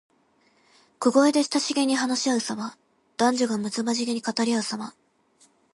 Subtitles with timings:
[0.97, 2.75] 小声で親しげに話しあうさま。
[3.17, 4.95] 男女がむつまじげに語りあうさま。